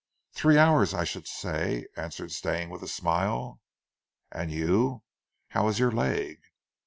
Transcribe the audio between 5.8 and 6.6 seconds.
leg?"